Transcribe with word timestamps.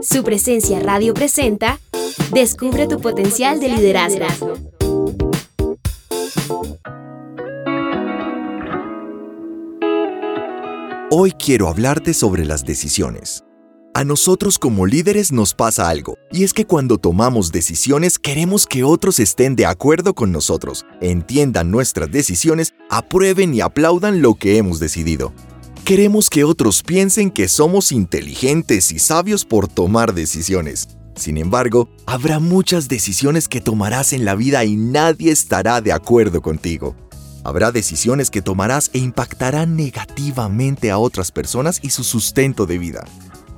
Su 0.00 0.22
presencia 0.22 0.78
radio 0.78 1.12
presenta 1.12 1.80
Descubre 2.32 2.86
tu 2.86 3.00
potencial 3.00 3.58
de 3.58 3.68
liderazgo. 3.68 4.54
Hoy 11.10 11.32
quiero 11.32 11.68
hablarte 11.68 12.14
sobre 12.14 12.44
las 12.44 12.64
decisiones. 12.64 13.42
A 13.94 14.04
nosotros 14.04 14.60
como 14.60 14.86
líderes 14.86 15.32
nos 15.32 15.54
pasa 15.54 15.88
algo, 15.88 16.14
y 16.30 16.44
es 16.44 16.52
que 16.52 16.64
cuando 16.64 16.98
tomamos 16.98 17.50
decisiones 17.50 18.20
queremos 18.20 18.66
que 18.66 18.84
otros 18.84 19.18
estén 19.18 19.56
de 19.56 19.66
acuerdo 19.66 20.14
con 20.14 20.30
nosotros, 20.30 20.86
entiendan 21.00 21.72
nuestras 21.72 22.08
decisiones, 22.12 22.74
aprueben 22.88 23.52
y 23.52 23.62
aplaudan 23.62 24.22
lo 24.22 24.34
que 24.34 24.58
hemos 24.58 24.78
decidido. 24.78 25.32
Queremos 25.88 26.28
que 26.28 26.44
otros 26.44 26.82
piensen 26.82 27.30
que 27.30 27.48
somos 27.48 27.92
inteligentes 27.92 28.92
y 28.92 28.98
sabios 28.98 29.46
por 29.46 29.68
tomar 29.68 30.12
decisiones. 30.12 30.86
Sin 31.16 31.38
embargo, 31.38 31.88
habrá 32.04 32.40
muchas 32.40 32.88
decisiones 32.88 33.48
que 33.48 33.62
tomarás 33.62 34.12
en 34.12 34.26
la 34.26 34.34
vida 34.34 34.62
y 34.66 34.76
nadie 34.76 35.32
estará 35.32 35.80
de 35.80 35.94
acuerdo 35.94 36.42
contigo. 36.42 36.94
Habrá 37.42 37.72
decisiones 37.72 38.28
que 38.28 38.42
tomarás 38.42 38.90
e 38.92 38.98
impactarán 38.98 39.76
negativamente 39.76 40.90
a 40.90 40.98
otras 40.98 41.32
personas 41.32 41.80
y 41.82 41.88
su 41.88 42.04
sustento 42.04 42.66
de 42.66 42.76
vida. 42.76 43.06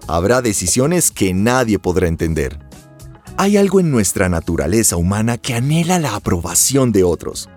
Habrá 0.06 0.40
decisiones 0.40 1.10
que 1.10 1.34
nadie 1.34 1.80
podrá 1.80 2.06
entender. 2.06 2.60
Hay 3.38 3.56
algo 3.56 3.80
en 3.80 3.90
nuestra 3.90 4.28
naturaleza 4.28 4.96
humana 4.96 5.36
que 5.36 5.54
anhela 5.54 5.98
la 5.98 6.14
aprobación 6.14 6.92
de 6.92 7.02
otros. 7.02 7.48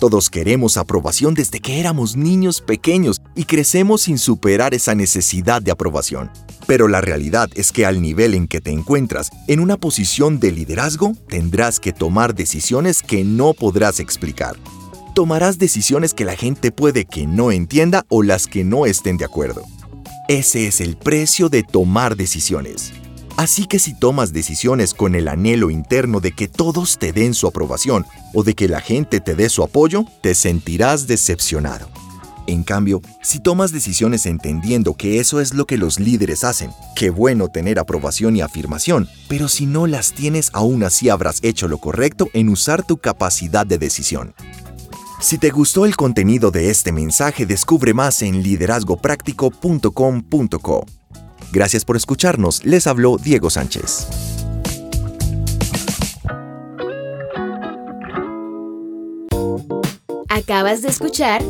Todos 0.00 0.30
queremos 0.30 0.78
aprobación 0.78 1.34
desde 1.34 1.60
que 1.60 1.78
éramos 1.78 2.16
niños 2.16 2.62
pequeños 2.62 3.20
y 3.36 3.44
crecemos 3.44 4.00
sin 4.00 4.16
superar 4.16 4.72
esa 4.72 4.94
necesidad 4.94 5.60
de 5.60 5.72
aprobación. 5.72 6.30
Pero 6.66 6.88
la 6.88 7.02
realidad 7.02 7.50
es 7.54 7.70
que 7.70 7.84
al 7.84 8.00
nivel 8.00 8.32
en 8.32 8.48
que 8.48 8.62
te 8.62 8.70
encuentras, 8.70 9.28
en 9.46 9.60
una 9.60 9.76
posición 9.76 10.40
de 10.40 10.52
liderazgo, 10.52 11.12
tendrás 11.28 11.80
que 11.80 11.92
tomar 11.92 12.34
decisiones 12.34 13.02
que 13.02 13.24
no 13.24 13.52
podrás 13.52 14.00
explicar. 14.00 14.56
Tomarás 15.14 15.58
decisiones 15.58 16.14
que 16.14 16.24
la 16.24 16.34
gente 16.34 16.72
puede 16.72 17.04
que 17.04 17.26
no 17.26 17.52
entienda 17.52 18.06
o 18.08 18.22
las 18.22 18.46
que 18.46 18.64
no 18.64 18.86
estén 18.86 19.18
de 19.18 19.26
acuerdo. 19.26 19.64
Ese 20.28 20.66
es 20.66 20.80
el 20.80 20.96
precio 20.96 21.50
de 21.50 21.62
tomar 21.62 22.16
decisiones. 22.16 22.94
Así 23.40 23.64
que 23.64 23.78
si 23.78 23.94
tomas 23.94 24.34
decisiones 24.34 24.92
con 24.92 25.14
el 25.14 25.26
anhelo 25.26 25.70
interno 25.70 26.20
de 26.20 26.32
que 26.32 26.46
todos 26.46 26.98
te 26.98 27.14
den 27.14 27.32
su 27.32 27.46
aprobación 27.46 28.04
o 28.34 28.42
de 28.42 28.52
que 28.52 28.68
la 28.68 28.82
gente 28.82 29.18
te 29.18 29.34
dé 29.34 29.48
su 29.48 29.62
apoyo, 29.62 30.04
te 30.20 30.34
sentirás 30.34 31.06
decepcionado. 31.06 31.88
En 32.46 32.64
cambio, 32.64 33.00
si 33.22 33.40
tomas 33.40 33.72
decisiones 33.72 34.26
entendiendo 34.26 34.92
que 34.92 35.20
eso 35.20 35.40
es 35.40 35.54
lo 35.54 35.64
que 35.64 35.78
los 35.78 35.98
líderes 35.98 36.44
hacen, 36.44 36.70
qué 36.94 37.08
bueno 37.08 37.48
tener 37.48 37.78
aprobación 37.78 38.36
y 38.36 38.42
afirmación, 38.42 39.08
pero 39.26 39.48
si 39.48 39.64
no 39.64 39.86
las 39.86 40.12
tienes 40.12 40.50
aún 40.52 40.82
así 40.82 41.08
habrás 41.08 41.42
hecho 41.42 41.66
lo 41.66 41.78
correcto 41.78 42.28
en 42.34 42.50
usar 42.50 42.84
tu 42.84 42.98
capacidad 42.98 43.64
de 43.64 43.78
decisión. 43.78 44.34
Si 45.18 45.38
te 45.38 45.48
gustó 45.48 45.86
el 45.86 45.96
contenido 45.96 46.50
de 46.50 46.68
este 46.68 46.92
mensaje, 46.92 47.46
descubre 47.46 47.94
más 47.94 48.20
en 48.20 48.42
liderazgopráctico.com.co. 48.42 50.99
Gracias 51.52 51.84
por 51.84 51.96
escucharnos. 51.96 52.64
Les 52.64 52.86
habló 52.86 53.16
Diego 53.16 53.50
Sánchez. 53.50 54.06
Acabas 60.28 60.82
de 60.82 60.88
escuchar 60.88 61.42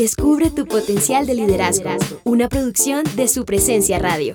Descubre 0.00 0.48
tu 0.50 0.64
potencial 0.64 1.26
de 1.26 1.34
liderazgo, 1.34 1.90
una 2.24 2.48
producción 2.48 3.04
de 3.16 3.28
su 3.28 3.44
presencia 3.44 3.98
radio. 3.98 4.32